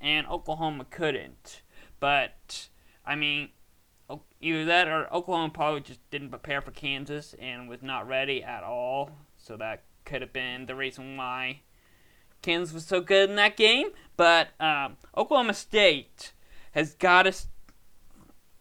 and 0.00 0.26
Oklahoma 0.26 0.86
couldn't. 0.90 1.62
But 2.00 2.68
I 3.04 3.14
mean, 3.14 3.50
either 4.40 4.64
that 4.64 4.88
or 4.88 5.12
Oklahoma 5.12 5.50
probably 5.52 5.80
just 5.80 6.08
didn't 6.10 6.30
prepare 6.30 6.60
for 6.60 6.70
Kansas 6.70 7.34
and 7.38 7.68
was 7.68 7.82
not 7.82 8.06
ready 8.06 8.42
at 8.42 8.62
all. 8.62 9.10
So 9.36 9.56
that 9.56 9.84
could 10.04 10.22
have 10.22 10.32
been 10.32 10.66
the 10.66 10.74
reason 10.74 11.16
why 11.16 11.60
Kansas 12.42 12.74
was 12.74 12.86
so 12.86 13.00
good 13.00 13.30
in 13.30 13.36
that 13.36 13.56
game. 13.56 13.88
But 14.16 14.48
um, 14.60 14.96
Oklahoma 15.16 15.54
State 15.54 16.32
has 16.72 16.94
got 16.94 17.24
to 17.24 17.34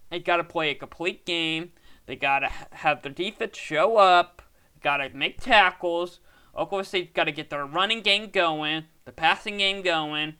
they 0.10 0.20
got 0.20 0.38
to 0.38 0.44
play 0.44 0.70
a 0.70 0.76
complete 0.76 1.26
game. 1.26 1.72
They 2.06 2.16
got 2.16 2.40
to 2.40 2.50
have 2.72 3.02
their 3.02 3.12
defense 3.12 3.58
show 3.58 3.98
up. 3.98 4.42
Got 4.82 4.98
to 4.98 5.10
make 5.10 5.42
tackles. 5.42 6.20
Oklahoma 6.56 6.86
State's 6.86 7.12
got 7.14 7.26
to 7.26 7.32
get 7.32 7.50
their 7.50 7.66
running 7.66 8.02
game 8.02 8.30
going, 8.30 8.86
the 9.04 9.12
passing 9.12 9.58
game 9.58 9.82
going. 9.82 10.36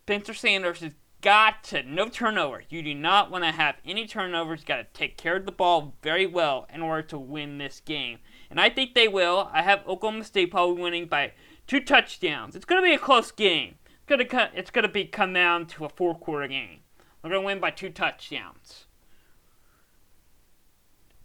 Spencer 0.00 0.34
Sanders 0.34 0.80
has 0.80 0.94
got 1.22 1.64
to 1.64 1.82
no 1.84 2.08
turnover. 2.08 2.62
You 2.68 2.82
do 2.82 2.94
not 2.94 3.30
want 3.30 3.44
to 3.44 3.52
have 3.52 3.76
any 3.84 4.06
turnovers. 4.06 4.60
You 4.60 4.66
Got 4.66 4.76
to 4.76 4.86
take 4.92 5.16
care 5.16 5.36
of 5.36 5.46
the 5.46 5.52
ball 5.52 5.94
very 6.02 6.26
well 6.26 6.66
in 6.72 6.82
order 6.82 7.02
to 7.08 7.18
win 7.18 7.58
this 7.58 7.80
game. 7.80 8.18
And 8.50 8.60
I 8.60 8.68
think 8.68 8.94
they 8.94 9.08
will. 9.08 9.48
I 9.52 9.62
have 9.62 9.86
Oklahoma 9.86 10.24
State 10.24 10.50
probably 10.50 10.82
winning 10.82 11.06
by 11.06 11.32
two 11.66 11.80
touchdowns. 11.80 12.54
It's 12.54 12.66
going 12.66 12.82
to 12.82 12.86
be 12.86 12.94
a 12.94 12.98
close 12.98 13.30
game. 13.30 13.76
It's 13.86 14.06
going 14.06 14.26
to 14.26 14.50
it's 14.54 14.70
going 14.70 14.82
to 14.82 14.92
be 14.92 15.04
come 15.04 15.32
down 15.32 15.66
to 15.68 15.84
a 15.84 15.88
four 15.88 16.14
quarter 16.14 16.48
game. 16.48 16.80
We're 17.22 17.30
going 17.30 17.42
to 17.42 17.46
win 17.46 17.60
by 17.60 17.70
two 17.70 17.90
touchdowns. 17.90 18.86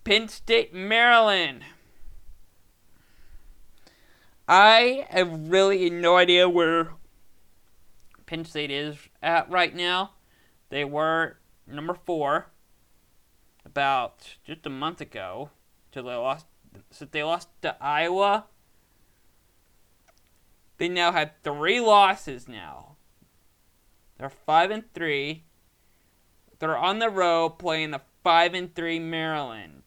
Penn 0.03 0.29
State, 0.29 0.73
Maryland. 0.73 1.63
I 4.47 5.05
have 5.09 5.49
really 5.49 5.89
no 5.89 6.15
idea 6.15 6.47
where 6.47 6.91
Penn 8.27 8.45
State 8.45 8.69
is 8.69 8.97
at 9.23 9.49
right 9.49 9.73
now. 9.73 10.11
They 10.69 10.85
were 10.85 11.37
number 11.65 11.95
four 11.95 12.51
about 13.65 14.35
just 14.45 14.67
a 14.67 14.69
month 14.69 15.01
ago. 15.01 15.49
Till 15.91 16.03
they 16.03 16.13
lost, 16.13 16.45
since 16.91 17.09
they 17.09 17.23
lost 17.23 17.49
to 17.63 17.75
Iowa. 17.81 18.45
They 20.77 20.89
now 20.89 21.11
have 21.11 21.31
three 21.43 21.79
losses 21.79 22.47
now. 22.47 22.97
They're 24.17 24.29
five 24.29 24.69
and 24.69 24.83
three. 24.93 25.45
They're 26.59 26.77
on 26.77 26.99
the 26.99 27.09
road 27.09 27.57
playing 27.57 27.91
the 27.91 28.01
five 28.23 28.53
and 28.53 28.75
three 28.75 28.99
Maryland. 28.99 29.83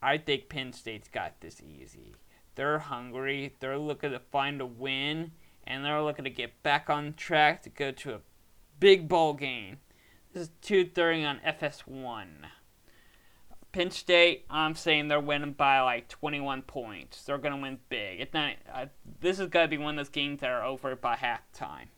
I 0.00 0.18
think 0.18 0.48
Penn 0.48 0.72
State's 0.72 1.08
got 1.08 1.40
this 1.40 1.60
easy. 1.60 2.16
They're 2.54 2.80
hungry. 2.80 3.54
They're 3.60 3.78
looking 3.78 4.10
to 4.10 4.18
find 4.18 4.60
a 4.60 4.66
win, 4.66 5.32
and 5.64 5.84
they're 5.84 6.02
looking 6.02 6.24
to 6.24 6.30
get 6.30 6.62
back 6.62 6.90
on 6.90 7.14
track 7.14 7.62
to 7.62 7.70
go 7.70 7.90
to 7.90 8.14
a 8.14 8.20
big 8.80 9.08
bowl 9.08 9.34
game. 9.34 9.78
This 10.32 10.44
is 10.44 10.50
2:30 10.62 11.24
on 11.24 11.40
FS1. 11.40 12.46
Penn 13.72 13.90
State, 13.90 14.44
I'm 14.50 14.74
saying 14.74 15.08
they're 15.08 15.20
winning 15.20 15.52
by 15.52 15.80
like 15.80 16.08
21 16.08 16.62
points. 16.62 17.24
They're 17.24 17.38
gonna 17.38 17.56
win 17.56 17.78
big. 17.88 18.32
Not. 18.34 18.56
Uh, 18.72 18.86
this 19.20 19.38
is 19.38 19.48
gonna 19.48 19.68
be 19.68 19.78
one 19.78 19.98
of 19.98 20.04
those 20.04 20.12
games 20.12 20.40
that 20.40 20.50
are 20.50 20.64
over 20.64 20.94
by 20.94 21.16
halftime, 21.16 21.88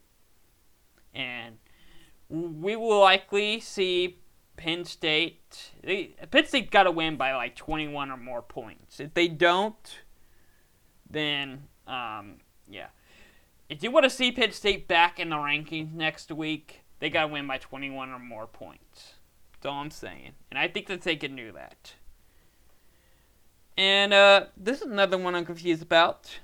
and 1.13 1.59
we 2.29 2.77
will 2.77 3.01
likely 3.01 3.61
see 3.61 4.19
Penn 4.57 4.85
State. 4.85 5.73
Penn 6.31 6.47
State 6.47 6.71
got 6.71 6.85
to 6.85 6.91
win 6.91 7.17
by 7.17 7.35
like 7.35 7.57
21 7.57 8.11
or 8.11 8.17
more 8.17 8.43
points. 8.43 9.01
If 9.01 9.15
they 9.15 9.29
don't, 9.29 9.99
then 11.09 11.65
um, 11.87 12.37
yeah. 12.69 12.89
If 13.69 13.83
you 13.83 13.91
want 13.91 14.05
to 14.05 14.11
see 14.11 14.31
Penn 14.31 14.53
State 14.53 14.87
back 14.87 15.19
in 15.19 15.31
the 15.31 15.37
rankings 15.37 15.93
next 15.93 16.31
week, 16.31 16.83
they 16.99 17.09
got 17.09 17.23
to 17.23 17.33
win 17.33 17.47
by 17.47 17.59
21 17.59 18.11
or 18.11 18.19
more 18.19 18.47
points. 18.47 19.15
That's 19.53 19.67
all 19.67 19.81
I'm 19.81 19.91
saying. 19.91 20.33
And 20.51 20.59
I 20.59 20.69
think 20.69 20.87
that 20.89 21.03
they 21.03 21.17
can 21.17 21.35
do 21.35 21.51
that. 21.53 21.95
And 23.77 24.13
uh, 24.13 24.47
this 24.57 24.83
is 24.83 24.87
another 24.87 25.17
one 25.17 25.35
I'm 25.35 25.47
confused 25.47 25.83
about. 25.83 26.41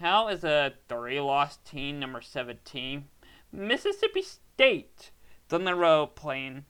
How 0.00 0.28
is 0.28 0.42
a 0.44 0.72
three 0.88 1.20
loss 1.20 1.58
team, 1.58 2.00
number 2.00 2.20
17, 2.20 3.04
Mississippi 3.52 4.22
State, 4.22 5.10
on 5.52 5.64
the 5.64 5.74
road 5.74 6.16
playing 6.16 6.64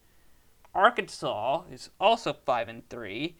Arkansas, 0.75 1.63
is 1.71 1.91
also 2.01 2.33
5 2.33 2.69
and 2.69 2.89
3. 2.91 3.37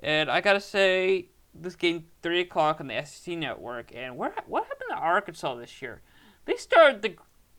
And 0.00 0.30
I 0.30 0.40
gotta 0.40 0.60
say, 0.60 1.30
this 1.54 1.76
game 1.76 2.06
three 2.22 2.40
o'clock 2.40 2.80
on 2.80 2.88
the 2.88 3.04
SEC 3.04 3.36
network. 3.36 3.92
And 3.94 4.16
where 4.16 4.34
what 4.46 4.64
happened 4.64 4.90
to 4.90 4.96
Arkansas 4.96 5.54
this 5.56 5.82
year? 5.82 6.02
They 6.44 6.56
started 6.56 7.02
the 7.02 7.16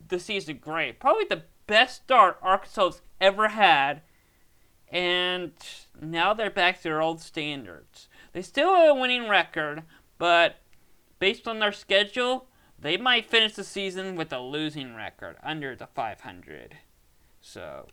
the 0.07 0.19
season 0.19 0.59
great, 0.61 0.99
probably 0.99 1.25
the 1.25 1.43
best 1.67 2.03
start 2.03 2.39
Arkansas's 2.41 3.01
ever 3.19 3.49
had, 3.49 4.01
and 4.91 5.51
now 6.01 6.33
they're 6.33 6.49
back 6.49 6.77
to 6.77 6.83
their 6.83 7.01
old 7.01 7.21
standards. 7.21 8.07
They 8.31 8.41
still 8.41 8.73
have 8.75 8.95
a 8.95 8.99
winning 8.99 9.27
record, 9.27 9.83
but 10.17 10.57
based 11.19 11.47
on 11.47 11.59
their 11.59 11.71
schedule, 11.71 12.47
they 12.79 12.97
might 12.97 13.25
finish 13.25 13.53
the 13.53 13.63
season 13.63 14.15
with 14.15 14.31
a 14.31 14.39
losing 14.39 14.95
record 14.95 15.35
under 15.43 15.75
the 15.75 15.87
500. 15.87 16.77
So 17.41 17.87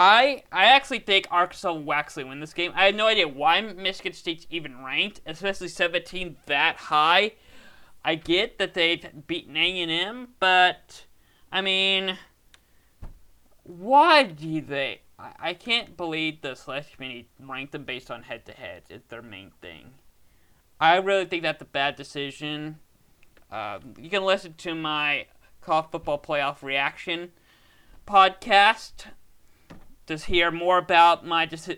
I 0.00 0.44
I 0.50 0.64
actually 0.64 1.00
think 1.00 1.26
Arkansas 1.30 1.74
will 1.74 1.92
actually 1.92 2.24
win 2.24 2.40
this 2.40 2.54
game. 2.54 2.72
I 2.74 2.86
have 2.86 2.94
no 2.94 3.06
idea 3.06 3.28
why 3.28 3.60
Michigan 3.60 4.14
State's 4.14 4.46
even 4.48 4.82
ranked, 4.82 5.20
especially 5.26 5.68
17 5.68 6.36
that 6.46 6.76
high. 6.76 7.32
I 8.02 8.14
get 8.14 8.56
that 8.56 8.72
they've 8.72 9.04
beaten 9.26 9.58
A&M, 9.58 10.28
but 10.40 11.04
I 11.52 11.60
mean, 11.60 12.16
why 13.64 14.22
do 14.22 14.62
they? 14.62 15.02
I, 15.18 15.32
I 15.38 15.52
can't 15.52 15.98
believe 15.98 16.40
the 16.40 16.54
selection 16.54 16.94
committee 16.96 17.28
ranked 17.38 17.72
them 17.72 17.84
based 17.84 18.10
on 18.10 18.22
head-to-head. 18.22 18.84
It's 18.88 19.06
their 19.08 19.20
main 19.20 19.50
thing. 19.60 19.90
I 20.80 20.96
really 20.96 21.26
think 21.26 21.42
that's 21.42 21.60
a 21.60 21.66
bad 21.66 21.96
decision. 21.96 22.78
Uh, 23.52 23.80
you 23.98 24.08
can 24.08 24.24
listen 24.24 24.54
to 24.54 24.74
my 24.74 25.26
college 25.60 25.88
football 25.92 26.18
playoff 26.18 26.62
reaction 26.62 27.32
podcast 28.06 29.04
to 30.10 30.26
hear 30.26 30.50
more 30.50 30.78
about 30.78 31.24
my 31.24 31.46
just 31.46 31.70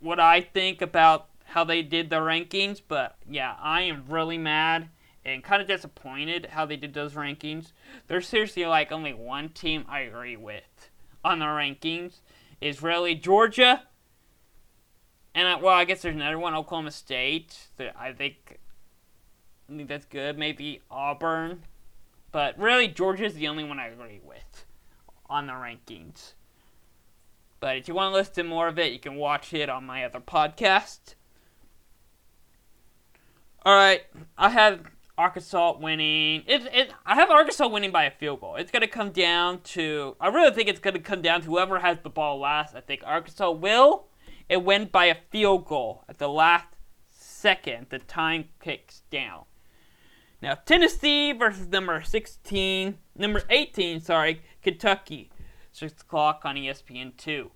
what 0.00 0.20
I 0.20 0.40
think 0.42 0.82
about 0.82 1.28
how 1.46 1.64
they 1.64 1.82
did 1.82 2.10
the 2.10 2.16
rankings. 2.16 2.80
But 2.86 3.16
yeah, 3.28 3.56
I 3.60 3.82
am 3.82 4.04
really 4.08 4.38
mad 4.38 4.90
and 5.24 5.42
kind 5.42 5.62
of 5.62 5.68
disappointed 5.68 6.48
how 6.52 6.66
they 6.66 6.76
did 6.76 6.94
those 6.94 7.14
rankings. 7.14 7.72
There's 8.06 8.28
seriously 8.28 8.66
like 8.66 8.92
only 8.92 9.14
one 9.14 9.48
team 9.48 9.84
I 9.88 10.00
agree 10.00 10.36
with 10.36 10.90
on 11.24 11.38
the 11.38 11.46
rankings 11.46 12.20
is 12.60 12.82
really 12.82 13.14
Georgia. 13.14 13.84
And 15.34 15.48
I, 15.48 15.56
well, 15.56 15.74
I 15.74 15.84
guess 15.84 16.02
there's 16.02 16.14
another 16.14 16.38
one, 16.38 16.54
Oklahoma 16.54 16.90
State. 16.90 17.68
That 17.76 17.94
I 17.98 18.12
think 18.12 18.58
I 19.70 19.76
think 19.76 19.88
that's 19.88 20.06
good. 20.06 20.38
Maybe 20.38 20.82
Auburn, 20.90 21.62
but 22.32 22.58
really 22.58 22.88
Georgia's 22.88 23.34
the 23.34 23.48
only 23.48 23.64
one 23.64 23.78
I 23.78 23.88
agree 23.88 24.20
with 24.22 24.66
on 25.30 25.46
the 25.46 25.52
rankings. 25.52 26.32
But 27.60 27.76
if 27.76 27.88
you 27.88 27.94
want 27.94 28.12
to 28.12 28.16
listen 28.16 28.34
to 28.34 28.44
more 28.44 28.68
of 28.68 28.78
it, 28.78 28.92
you 28.92 28.98
can 28.98 29.16
watch 29.16 29.52
it 29.52 29.68
on 29.68 29.84
my 29.84 30.04
other 30.04 30.20
podcast. 30.20 31.14
All 33.64 33.74
right, 33.74 34.02
I 34.36 34.50
have 34.50 34.80
Arkansas 35.18 35.76
winning. 35.78 36.44
It, 36.46 36.62
it, 36.72 36.92
I 37.04 37.16
have 37.16 37.30
Arkansas 37.30 37.66
winning 37.66 37.90
by 37.90 38.04
a 38.04 38.10
field 38.10 38.40
goal. 38.40 38.54
It's 38.54 38.70
going 38.70 38.82
to 38.82 38.88
come 38.88 39.10
down 39.10 39.60
to. 39.62 40.16
I 40.20 40.28
really 40.28 40.52
think 40.52 40.68
it's 40.68 40.78
going 40.78 40.94
to 40.94 41.00
come 41.00 41.22
down 41.22 41.42
to 41.42 41.46
whoever 41.46 41.80
has 41.80 41.98
the 42.02 42.08
ball 42.08 42.38
last. 42.38 42.76
I 42.76 42.80
think 42.80 43.02
Arkansas 43.04 43.50
will. 43.50 44.06
It 44.48 44.62
went 44.62 44.92
by 44.92 45.06
a 45.06 45.16
field 45.30 45.66
goal 45.66 46.04
at 46.08 46.18
the 46.18 46.28
last 46.28 46.68
second. 47.12 47.88
The 47.90 47.98
time 47.98 48.46
kicks 48.60 49.02
down. 49.10 49.44
Now 50.40 50.54
Tennessee 50.54 51.32
versus 51.32 51.66
number 51.66 52.00
16, 52.00 52.96
number 53.16 53.42
18, 53.50 54.00
sorry, 54.00 54.42
Kentucky. 54.62 55.30
6 55.78 56.02
o'clock 56.02 56.42
on 56.44 56.56
ESPN2. 56.56 57.50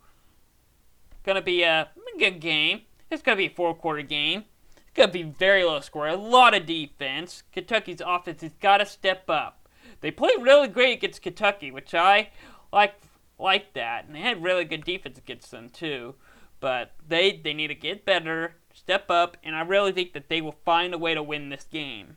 Gonna 1.25 1.43
be 1.43 1.63
a 1.63 1.89
good 2.19 2.41
game. 2.41 2.83
It's 3.11 3.23
gonna 3.23 3.37
be 3.37 3.47
a 3.47 3.51
four 3.51 3.75
quarter 3.75 4.03
game. 4.03 4.45
It's 4.77 4.91
gonna 4.95 5.13
be 5.13 5.23
very 5.23 5.65
low 5.65 5.81
score, 5.81 6.09
a 6.09 6.17
lot 6.17 6.55
of 6.55 6.67
defense. 6.67 7.43
Kentucky's 7.53 8.01
offense 8.05 8.43
has 8.43 8.53
gotta 8.61 8.87
step 8.87 9.29
up. 9.29 9.69
They 10.01 10.11
played 10.11 10.41
really 10.41 10.69
great 10.69 10.99
against 10.99 11.23
Kentucky, 11.23 11.71
which 11.71 11.95
I 11.95 12.31
like 12.73 12.95
like 13.39 13.73
that. 13.75 14.07
And 14.07 14.15
they 14.15 14.21
had 14.21 14.43
really 14.43 14.65
good 14.65 14.85
defense 14.85 15.19
against 15.19 15.51
them 15.51 15.69
too. 15.69 16.15
But 16.61 16.93
they 17.07 17.41
they 17.43 17.55
need 17.55 17.69
to 17.69 17.75
get 17.75 18.05
better, 18.05 18.57
step 18.73 19.11
up, 19.11 19.37
and 19.45 19.55
I 19.55 19.63
really 19.63 19.93
think 19.93 20.13
that 20.13 20.29
they 20.29 20.41
will 20.41 20.57
find 20.65 20.95
a 20.95 20.99
way 20.99 21.15
to 21.15 21.23
win 21.23 21.49
this 21.49 21.65
game. 21.65 22.17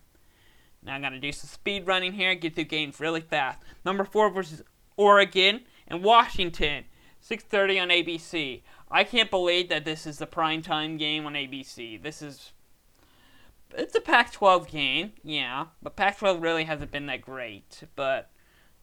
Now 0.82 0.96
I'm 0.96 1.02
gonna 1.02 1.20
do 1.20 1.32
some 1.32 1.50
speed 1.50 1.88
running 1.88 2.14
here, 2.14 2.34
get 2.36 2.56
through 2.56 2.66
games 2.66 3.00
really 3.00 3.22
fast. 3.22 3.60
Number 3.84 4.04
four 4.04 4.30
versus 4.30 4.64
Oregon 4.98 5.62
and 5.88 6.04
Washington, 6.04 6.86
6:30 7.22 7.82
on 7.82 7.89
ABC. 7.89 8.63
I 8.89 9.04
can't 9.04 9.32
believe 9.32 9.70
that 9.70 9.86
this 9.86 10.06
is 10.06 10.20
the 10.20 10.27
prime 10.27 10.62
time 10.62 10.98
game 10.98 11.25
on 11.25 11.34
ABC. 11.34 12.01
This 12.01 12.22
is 12.22 12.54
it's 13.77 13.96
a 13.96 14.01
Pac-12 14.01 14.70
game, 14.70 15.13
yeah, 15.24 15.65
but 15.82 15.96
Pac-12 15.96 16.42
really 16.42 16.63
hasn't 16.63 16.92
been 16.92 17.08
that 17.08 17.22
great. 17.22 17.84
But 17.96 18.30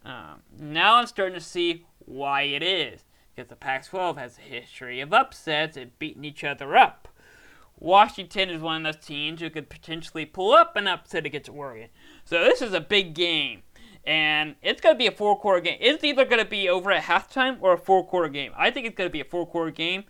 um, 0.04 0.42
now 0.58 0.96
I'm 0.96 1.06
starting 1.06 1.38
to 1.38 1.44
see 1.44 1.86
why 1.98 2.42
it 2.42 2.62
is 2.62 3.04
because 3.34 3.48
the 3.48 3.56
Pac-12 3.56 4.18
has 4.18 4.38
a 4.38 4.42
history 4.42 5.00
of 5.00 5.12
upsets 5.12 5.76
and 5.76 5.98
beating 5.98 6.24
each 6.24 6.44
other 6.44 6.76
up. 6.76 7.08
Washington 7.78 8.50
is 8.50 8.62
one 8.62 8.86
of 8.86 8.94
those 8.94 9.04
teams 9.04 9.40
who 9.40 9.50
could 9.50 9.68
potentially 9.68 10.24
pull 10.24 10.52
up 10.52 10.76
an 10.76 10.86
upset 10.86 11.26
against 11.26 11.48
Oregon. 11.48 11.88
So 12.24 12.44
this 12.44 12.62
is 12.62 12.74
a 12.74 12.80
big 12.80 13.14
game. 13.14 13.62
And 14.04 14.56
it's 14.62 14.80
going 14.80 14.94
to 14.94 14.98
be 14.98 15.06
a 15.06 15.12
four 15.12 15.38
quarter 15.38 15.60
game. 15.60 15.78
It's 15.80 16.02
either 16.02 16.24
going 16.24 16.42
to 16.42 16.48
be 16.48 16.68
over 16.68 16.90
at 16.90 17.04
halftime 17.04 17.58
or 17.60 17.74
a 17.74 17.78
four 17.78 18.04
quarter 18.06 18.28
game. 18.28 18.52
I 18.56 18.70
think 18.70 18.86
it's 18.86 18.96
going 18.96 19.08
to 19.08 19.12
be 19.12 19.20
a 19.20 19.24
four 19.24 19.46
quarter 19.46 19.70
game. 19.70 20.04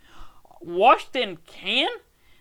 Washington 0.61 1.39
can 1.45 1.89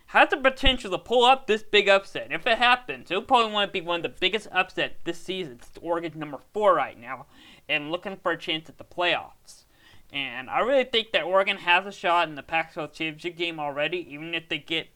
has 0.06 0.28
the 0.28 0.36
potential 0.36 0.90
to 0.90 0.98
pull 0.98 1.24
up 1.24 1.46
this 1.46 1.62
big 1.62 1.88
upset. 1.88 2.28
If 2.30 2.46
it 2.46 2.58
happens, 2.58 3.10
it'll 3.10 3.22
probably 3.22 3.52
want 3.52 3.70
to 3.70 3.72
be 3.72 3.80
one 3.80 3.96
of 3.96 4.02
the 4.02 4.20
biggest 4.20 4.46
upsets 4.52 4.96
this 5.04 5.18
season. 5.18 5.54
It's 5.54 5.70
Oregon's 5.80 6.16
number 6.16 6.38
four 6.52 6.74
right 6.74 7.00
now 7.00 7.26
and 7.66 7.90
looking 7.90 8.18
for 8.22 8.32
a 8.32 8.36
chance 8.38 8.68
at 8.68 8.76
the 8.76 8.84
playoffs. 8.84 9.64
And 10.12 10.50
I 10.50 10.60
really 10.60 10.84
think 10.84 11.12
that 11.12 11.22
Oregon 11.22 11.56
has 11.56 11.86
a 11.86 11.92
shot 11.92 12.28
in 12.28 12.34
the 12.34 12.42
Pac-12 12.42 12.92
championship 12.92 13.36
game 13.38 13.58
already, 13.58 14.06
even 14.12 14.34
if 14.34 14.50
they 14.50 14.58
get 14.58 14.88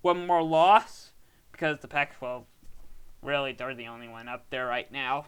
one 0.00 0.26
more 0.26 0.42
loss, 0.42 1.10
because 1.52 1.80
the 1.80 1.88
Pac-12 1.88 2.44
really 3.20 3.52
they're 3.52 3.74
the 3.74 3.86
only 3.86 4.08
one 4.08 4.26
up 4.26 4.46
there 4.48 4.66
right 4.66 4.90
now. 4.90 5.26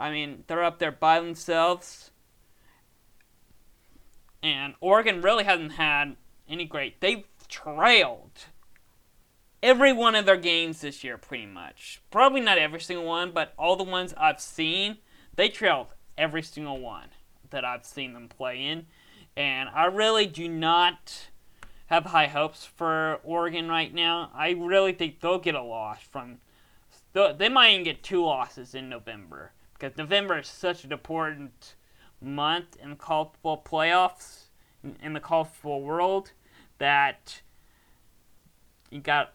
I 0.00 0.10
mean, 0.10 0.44
they're 0.46 0.64
up 0.64 0.78
there 0.78 0.90
by 0.90 1.20
themselves. 1.20 2.10
And 4.42 4.74
Oregon 4.80 5.20
really 5.20 5.44
hasn't 5.44 5.72
had 5.72 6.16
any 6.48 6.64
great. 6.64 7.02
They've 7.02 7.24
trailed 7.48 8.46
every 9.62 9.92
one 9.92 10.14
of 10.14 10.24
their 10.24 10.38
games 10.38 10.80
this 10.80 11.04
year, 11.04 11.18
pretty 11.18 11.44
much. 11.44 12.00
Probably 12.10 12.40
not 12.40 12.56
every 12.56 12.80
single 12.80 13.04
one, 13.04 13.32
but 13.32 13.52
all 13.58 13.76
the 13.76 13.84
ones 13.84 14.14
I've 14.16 14.40
seen, 14.40 14.96
they 15.36 15.50
trailed 15.50 15.88
every 16.16 16.42
single 16.42 16.80
one 16.80 17.08
that 17.50 17.66
I've 17.66 17.84
seen 17.84 18.14
them 18.14 18.28
play 18.28 18.64
in. 18.64 18.86
And 19.36 19.68
I 19.68 19.84
really 19.84 20.26
do 20.26 20.48
not 20.48 21.28
have 21.86 22.06
high 22.06 22.28
hopes 22.28 22.64
for 22.64 23.20
Oregon 23.22 23.68
right 23.68 23.92
now. 23.92 24.30
I 24.34 24.52
really 24.52 24.92
think 24.92 25.20
they'll 25.20 25.38
get 25.38 25.54
a 25.54 25.62
loss 25.62 26.00
from. 26.00 26.38
They 27.12 27.50
might 27.50 27.72
even 27.72 27.84
get 27.84 28.02
two 28.02 28.24
losses 28.24 28.74
in 28.74 28.88
November 28.88 29.52
because 29.80 29.96
November 29.96 30.38
is 30.38 30.46
such 30.46 30.84
an 30.84 30.92
important 30.92 31.74
month 32.20 32.76
in 32.82 32.94
college 32.96 33.30
football 33.32 33.62
playoffs 33.64 34.44
in 35.02 35.14
the 35.14 35.20
college 35.20 35.48
football 35.48 35.82
world 35.82 36.32
that 36.78 37.40
you 38.90 39.00
got 39.00 39.32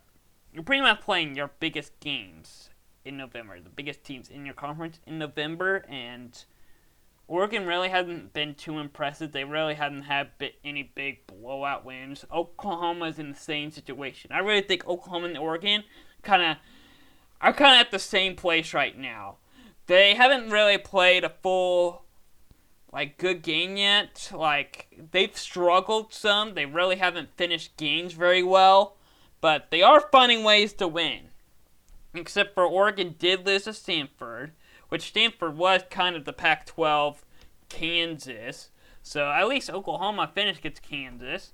you're 0.54 0.64
pretty 0.64 0.82
much 0.82 1.02
playing 1.02 1.36
your 1.36 1.52
biggest 1.60 2.00
games 2.00 2.70
in 3.04 3.18
November, 3.18 3.60
the 3.60 3.70
biggest 3.70 4.04
teams 4.04 4.30
in 4.30 4.46
your 4.46 4.54
conference 4.54 5.00
in 5.06 5.20
November, 5.20 5.86
and 5.90 6.46
Oregon 7.28 7.66
really 7.66 7.90
hasn't 7.90 8.34
been 8.34 8.56
too 8.56 8.80
impressive. 8.80 9.32
They 9.32 9.44
really 9.44 9.76
haven't 9.76 10.04
had 10.04 10.30
any 10.64 10.84
big 10.84 11.28
blowout 11.28 11.84
wins. 11.84 12.24
Oklahoma's 12.32 13.20
in 13.20 13.32
the 13.32 13.38
same 13.38 13.72
situation. 13.72 14.32
I 14.32 14.40
really 14.40 14.62
think 14.62 14.88
Oklahoma 14.88 15.28
and 15.28 15.38
Oregon 15.38 15.84
kind 16.22 16.42
of 16.42 16.58
are 17.42 17.54
kind 17.54 17.76
of 17.76 17.86
at 17.86 17.92
the 17.92 18.00
same 18.00 18.36
place 18.36 18.74
right 18.74 18.98
now. 18.98 19.38
They 19.88 20.16
haven't 20.16 20.50
really 20.50 20.78
played 20.78 21.24
a 21.24 21.30
full 21.30 22.04
like 22.92 23.18
good 23.18 23.42
game 23.42 23.78
yet. 23.78 24.32
Like 24.34 24.88
they've 25.12 25.36
struggled 25.38 26.14
some. 26.14 26.54
They 26.54 26.66
really 26.66 26.96
haven't 26.96 27.38
finished 27.38 27.78
games 27.78 28.14
very 28.14 28.44
well, 28.44 28.98
but 29.42 29.70
they 29.72 29.82
are 29.82 30.10
finding 30.12 30.44
ways 30.44 30.74
to 30.74 30.88
win. 30.88 31.30
Except 32.14 32.54
for 32.54 32.66
Oregon 32.66 33.16
did 33.18 33.46
lose 33.46 33.64
to 33.64 33.74
Stanford 33.74 34.54
which 34.90 35.10
Stanford 35.10 35.58
was 35.58 35.82
kind 35.90 36.16
of 36.16 36.26
the 36.26 36.34
Pac 36.34 36.66
12 36.66 37.24
Kansas. 37.70 38.70
So 39.02 39.30
at 39.30 39.48
least 39.48 39.70
Oklahoma 39.70 40.32
finished 40.34 40.60
against 40.60 40.82
Kansas. 40.82 41.54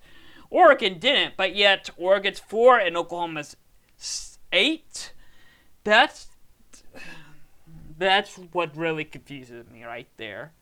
Oregon 0.49 0.99
didn't, 0.99 1.35
but 1.37 1.55
yet 1.55 1.89
Oregon's 1.97 2.39
four 2.39 2.77
and 2.77 2.97
Oklahoma's 2.97 3.55
eight. 4.51 5.13
That's 5.83 6.27
that's 8.05 8.35
what 8.51 8.75
really 8.75 9.05
confuses 9.05 9.69
me 9.69 9.83
right 9.83 10.07
there. 10.17 10.53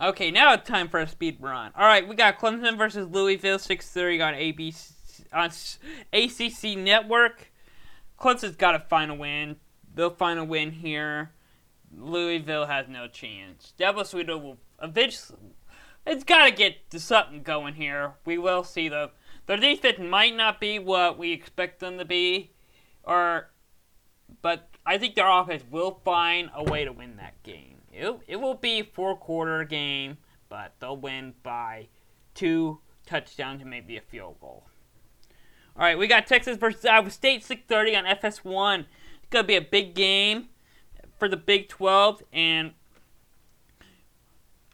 Okay, 0.00 0.30
now 0.30 0.54
it's 0.54 0.66
time 0.66 0.88
for 0.88 1.00
a 1.00 1.06
speed 1.06 1.36
run. 1.40 1.72
All 1.76 1.86
right, 1.86 2.08
we 2.08 2.14
got 2.14 2.38
Clemson 2.38 2.78
versus 2.78 3.06
Louisville, 3.08 3.58
6:30 3.58 4.26
on 4.26 4.34
ABC 4.34 4.92
on 5.32 5.50
ACC 6.12 6.78
Network. 6.78 7.52
Clemson's 8.18 8.56
got 8.56 8.72
to 8.72 8.78
find 8.78 9.10
a 9.10 9.14
win. 9.14 9.56
They'll 9.94 10.10
find 10.10 10.38
a 10.38 10.44
win 10.44 10.72
here. 10.72 11.32
Louisville 11.94 12.66
has 12.66 12.88
no 12.88 13.08
chance. 13.08 13.74
Devil 13.76 14.04
Sweeto 14.04 14.40
will 14.40 14.58
eventually. 14.82 15.56
It's 16.06 16.24
got 16.24 16.46
to 16.46 16.50
get 16.50 16.90
to 16.90 16.98
something 16.98 17.42
going 17.42 17.74
here. 17.74 18.14
We 18.24 18.38
will 18.38 18.64
see 18.64 18.88
though. 18.88 19.10
Their 19.46 19.58
defense 19.58 19.98
might 19.98 20.34
not 20.34 20.60
be 20.60 20.78
what 20.78 21.18
we 21.18 21.32
expect 21.32 21.80
them 21.80 21.98
to 21.98 22.04
be, 22.04 22.52
or, 23.02 23.50
but 24.42 24.69
I 24.90 24.98
think 24.98 25.14
their 25.14 25.30
offense 25.30 25.62
will 25.70 26.00
find 26.04 26.50
a 26.52 26.64
way 26.64 26.84
to 26.84 26.90
win 26.90 27.16
that 27.18 27.40
game. 27.44 27.76
It, 27.92 28.12
it 28.26 28.40
will 28.40 28.56
be 28.56 28.80
a 28.80 28.84
four 28.84 29.16
quarter 29.16 29.62
game, 29.62 30.18
but 30.48 30.72
they'll 30.80 30.96
win 30.96 31.34
by 31.44 31.86
two 32.34 32.80
touchdowns 33.06 33.60
and 33.60 33.70
maybe 33.70 33.96
a 33.96 34.00
field 34.00 34.40
goal. 34.40 34.64
All 35.76 35.84
right, 35.84 35.96
we 35.96 36.08
got 36.08 36.26
Texas 36.26 36.56
versus 36.56 36.84
Iowa 36.84 37.08
State, 37.10 37.44
6:30 37.44 37.98
on 37.98 38.04
FS1 38.04 38.86
It's 39.22 39.30
to 39.30 39.44
be 39.44 39.54
a 39.54 39.60
big 39.60 39.94
game 39.94 40.48
for 41.20 41.28
the 41.28 41.36
Big 41.36 41.68
12, 41.68 42.24
and 42.32 42.72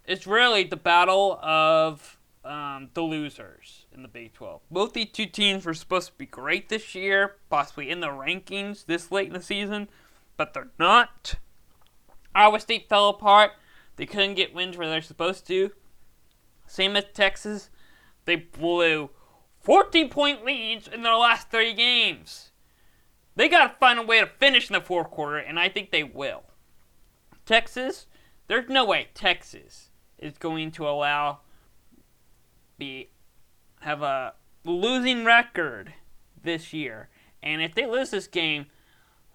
it's 0.07 0.27
really 0.27 0.65
the 0.65 0.77
battle 0.77 1.39
of 1.43 2.19
um, 2.43 2.89
the 2.95 3.03
losers 3.03 3.85
in 3.93 4.01
the 4.01 4.09
Big 4.09 4.33
12. 4.33 4.63
Both 4.71 4.95
these 4.95 5.11
two 5.13 5.27
teams 5.27 5.67
were 5.67 5.75
supposed 5.75 6.09
to 6.09 6.15
be 6.15 6.25
great 6.25 6.71
this 6.71 6.95
year, 6.95 7.37
possibly 7.51 7.91
in 7.91 8.01
the 8.01 8.09
rankings 8.09 8.87
this 8.87 9.13
late 9.13 9.27
in 9.27 9.35
the 9.35 9.43
season, 9.43 9.89
but 10.37 10.55
they're 10.55 10.71
not. 10.79 11.37
Iowa 12.35 12.61
State 12.61 12.89
fell 12.89 13.09
apart. 13.09 13.53
They 13.97 14.07
couldn't 14.07 14.35
get 14.35 14.55
wins 14.55 14.77
where 14.77 14.89
they're 14.89 15.03
supposed 15.03 15.47
to. 15.47 15.73
Same 16.67 16.97
as 16.97 17.05
Texas. 17.15 17.71
They 18.25 18.37
blew 18.37 19.11
14 19.61 20.09
point 20.09 20.45
leads 20.45 20.87
in 20.87 21.03
their 21.03 21.17
last 21.17 21.51
three 21.51 21.73
games. 21.73 22.51
They 23.35 23.49
got 23.49 23.67
to 23.67 23.79
find 23.79 23.99
a 23.99 24.03
way 24.03 24.21
to 24.21 24.27
finish 24.27 24.71
in 24.71 24.75
the 24.75 24.81
fourth 24.81 25.11
quarter, 25.11 25.37
and 25.37 25.59
I 25.59 25.69
think 25.69 25.91
they 25.91 26.03
will. 26.03 26.45
Texas, 27.45 28.07
there's 28.49 28.69
no 28.69 28.85
way 28.85 29.09
Texas 29.15 29.91
is 30.19 30.39
going 30.39 30.71
to 30.73 30.89
allow 30.89 31.41
be 32.79 33.11
have 33.81 34.03
a 34.03 34.35
losing 34.65 35.25
record 35.25 35.95
this 36.43 36.73
year. 36.73 37.09
And 37.43 37.63
if 37.63 37.75
they 37.75 37.87
lose 37.87 38.11
this 38.11 38.27
game, 38.27 38.67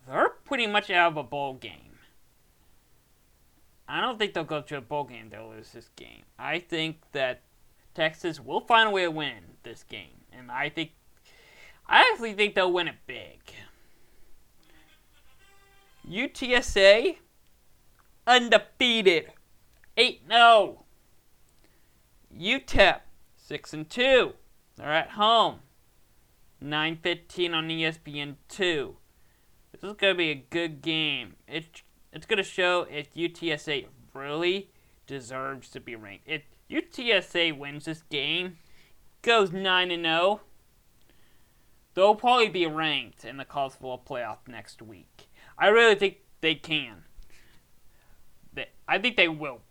they're 0.08 0.30
pretty 0.30 0.68
much 0.68 0.90
out 0.90 1.12
of 1.12 1.18
a 1.18 1.24
bowl 1.24 1.54
game. 1.54 2.00
I 3.88 4.00
don't 4.00 4.18
think 4.18 4.34
they'll 4.34 4.44
go 4.44 4.62
to 4.62 4.78
a 4.78 4.82
bowl 4.82 5.04
game 5.04 5.30
they'll 5.30 5.50
lose 5.50 5.72
this 5.72 5.90
game. 5.96 6.24
I 6.40 6.60
think 6.60 7.02
that 7.12 7.42
Texas 7.94 8.40
will 8.40 8.62
find 8.62 8.88
a 8.88 8.92
way 8.92 9.04
to 9.04 9.12
win 9.12 9.58
this 9.64 9.84
game. 9.84 10.22
And 10.32 10.50
I 10.50 10.70
think 10.70 10.92
I 11.88 12.10
actually 12.12 12.34
think 12.34 12.56
they'll 12.56 12.72
win 12.72 12.88
it 12.88 12.96
big. 13.06 13.40
UTSA 16.10 17.18
undefeated 18.26 19.34
8 19.98 20.22
0. 20.28 20.86
UTEP 22.38 23.00
6 23.36 23.74
and 23.74 23.90
2. 23.90 24.34
They're 24.78 24.94
at 24.94 25.12
home. 25.12 25.60
9:15 26.64 27.54
on 27.54 27.68
ESPN 27.68 28.36
2. 28.48 28.96
This 29.82 29.92
is 29.92 29.98
to 29.98 30.14
be 30.14 30.30
a 30.30 30.36
good 30.36 30.84
game. 30.84 31.34
It, 31.48 31.82
it's 32.14 32.28
going 32.28 32.38
to 32.38 32.44
show 32.44 32.86
if 32.90 33.14
UTSA 33.16 33.88
really 34.14 34.70
deserves 35.08 35.70
to 35.70 35.80
be 35.80 35.96
ranked. 35.96 36.28
If 36.28 36.44
UTSA 36.70 37.58
wins 37.58 37.86
this 37.86 38.04
game, 38.04 38.58
goes 39.24 39.52
9 39.52 39.92
and 39.92 40.04
0, 40.04 40.42
they'll 41.96 42.14
probably 42.14 42.50
be 42.50 42.68
ranked 42.68 43.26
in 43.26 43.38
the 43.38 43.46
college 43.46 43.74
football 43.74 44.02
playoff 44.08 44.38
next 44.48 44.84
week. 44.84 45.28
I 45.58 45.68
really 45.68 45.96
think 45.96 46.18
they 46.42 46.56
can. 46.56 47.04
They, 48.54 48.68
I 48.88 49.00
think 49.00 49.18
they 49.18 49.28
will. 49.28 49.62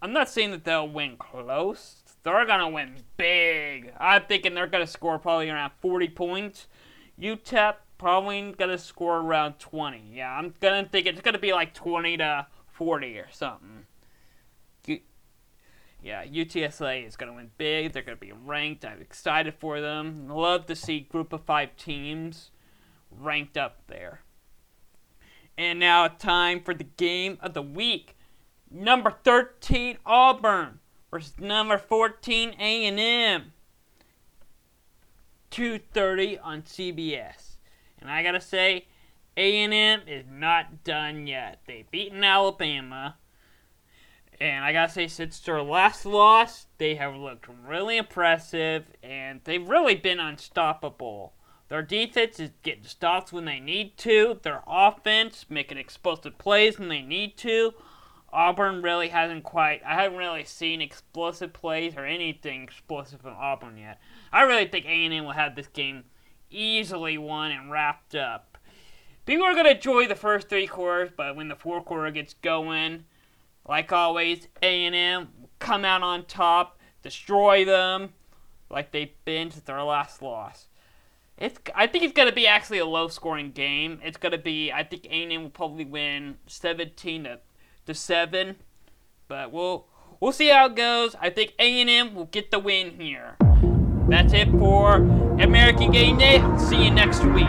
I'm 0.00 0.12
not 0.14 0.30
saying 0.30 0.52
that 0.52 0.64
they'll 0.64 0.88
win 0.88 1.16
close. 1.18 2.02
They're 2.24 2.46
gonna 2.46 2.68
win 2.68 2.96
big. 3.16 3.92
I'm 3.98 4.22
thinking 4.22 4.54
they're 4.54 4.66
gonna 4.66 4.86
score 4.86 5.18
probably 5.18 5.50
around 5.50 5.72
40 5.80 6.08
points. 6.08 6.66
UTEP 7.20 7.74
probably 8.02 8.52
gonna 8.58 8.78
score 8.78 9.18
around 9.18 9.60
20. 9.60 10.10
Yeah, 10.12 10.36
I'm 10.36 10.54
gonna 10.60 10.88
think 10.90 11.06
it's 11.06 11.20
gonna 11.20 11.38
be 11.38 11.52
like 11.52 11.72
20 11.72 12.16
to 12.16 12.46
40 12.72 13.18
or 13.18 13.28
something. 13.30 13.86
Yeah, 16.02 16.24
UTSA 16.24 17.06
is 17.06 17.14
gonna 17.14 17.32
win 17.32 17.52
big. 17.56 17.92
They're 17.92 18.02
gonna 18.02 18.16
be 18.16 18.32
ranked. 18.32 18.84
I'm 18.84 19.00
excited 19.00 19.54
for 19.54 19.80
them. 19.80 20.28
Love 20.28 20.66
to 20.66 20.74
see 20.74 21.00
group 21.00 21.32
of 21.32 21.42
five 21.42 21.76
teams 21.76 22.50
ranked 23.08 23.56
up 23.56 23.86
there. 23.86 24.22
And 25.56 25.78
now 25.78 26.08
time 26.08 26.60
for 26.60 26.74
the 26.74 26.84
game 26.96 27.38
of 27.40 27.54
the 27.54 27.62
week. 27.62 28.16
Number 28.68 29.12
13 29.22 29.98
Auburn 30.04 30.80
versus 31.08 31.38
number 31.38 31.78
14 31.78 32.56
A&M. 32.58 33.52
2:30 35.52 36.38
on 36.42 36.62
CBS. 36.62 37.51
And 38.02 38.10
I 38.10 38.22
got 38.22 38.32
to 38.32 38.40
say 38.40 38.86
A&M 39.36 40.02
is 40.06 40.24
not 40.30 40.84
done 40.84 41.26
yet. 41.26 41.60
They've 41.66 41.90
beaten 41.90 42.22
Alabama. 42.22 43.16
And 44.40 44.64
I 44.64 44.72
gotta 44.72 44.92
say, 44.92 45.06
since 45.06 45.38
their 45.38 45.62
last 45.62 46.04
loss, 46.04 46.66
they 46.78 46.96
have 46.96 47.14
looked 47.14 47.46
really 47.64 47.96
impressive 47.96 48.86
and 49.00 49.40
they've 49.44 49.68
really 49.68 49.94
been 49.94 50.18
unstoppable. 50.18 51.34
Their 51.68 51.82
defense 51.82 52.40
is 52.40 52.50
getting 52.62 52.84
stops 52.84 53.32
when 53.32 53.44
they 53.44 53.60
need 53.60 53.96
to. 53.98 54.40
Their 54.42 54.62
offense 54.66 55.46
making 55.48 55.78
explosive 55.78 56.38
plays 56.38 56.78
when 56.78 56.88
they 56.88 57.02
need 57.02 57.36
to. 57.38 57.72
Auburn 58.32 58.82
really 58.82 59.08
hasn't 59.08 59.44
quite. 59.44 59.80
I 59.86 59.94
haven't 59.94 60.18
really 60.18 60.44
seen 60.44 60.82
explosive 60.82 61.52
plays 61.52 61.96
or 61.96 62.04
anything 62.04 62.64
explosive 62.64 63.20
from 63.20 63.36
Auburn 63.38 63.78
yet. 63.78 64.00
I 64.32 64.42
really 64.42 64.66
think 64.66 64.86
A&M 64.86 65.24
will 65.24 65.32
have 65.32 65.54
this 65.54 65.68
game 65.68 66.04
easily 66.52 67.18
won 67.18 67.50
and 67.50 67.70
wrapped 67.70 68.14
up. 68.14 68.58
People 69.26 69.44
are 69.44 69.54
gonna 69.54 69.70
enjoy 69.70 70.06
the 70.06 70.14
first 70.14 70.48
three 70.48 70.66
quarters, 70.66 71.10
but 71.16 71.36
when 71.36 71.48
the 71.48 71.56
fourth 71.56 71.84
quarter 71.84 72.10
gets 72.10 72.34
going, 72.34 73.04
like 73.68 73.92
always, 73.92 74.48
A&M 74.62 75.28
come 75.58 75.84
out 75.84 76.02
on 76.02 76.24
top, 76.26 76.78
destroy 77.02 77.64
them, 77.64 78.10
like 78.70 78.90
they've 78.90 79.14
been 79.24 79.50
since 79.50 79.64
their 79.64 79.82
last 79.82 80.22
loss. 80.22 80.66
It's, 81.38 81.58
I 81.74 81.86
think 81.86 82.04
it's 82.04 82.12
going 82.12 82.28
to 82.28 82.34
be 82.34 82.46
actually 82.46 82.78
a 82.78 82.86
low-scoring 82.86 83.52
game. 83.52 84.00
It's 84.04 84.16
going 84.16 84.32
to 84.32 84.38
be, 84.38 84.70
I 84.70 84.84
think 84.84 85.06
A&M 85.06 85.42
will 85.42 85.50
probably 85.50 85.84
win 85.84 86.36
17 86.46 87.24
to, 87.24 87.40
to 87.86 87.94
7, 87.94 88.56
but 89.28 89.50
we'll 89.50 89.86
we'll 90.20 90.32
see 90.32 90.48
how 90.48 90.66
it 90.66 90.76
goes. 90.76 91.16
I 91.20 91.30
think 91.30 91.54
A&M 91.58 92.14
will 92.14 92.26
get 92.26 92.50
the 92.50 92.58
win 92.58 92.90
here. 92.92 93.36
That's 94.08 94.32
it 94.32 94.50
for 94.50 94.96
American 94.96 95.90
Game 95.90 96.18
Day. 96.18 96.42
See 96.58 96.84
you 96.84 96.90
next 96.90 97.24
week. 97.24 97.48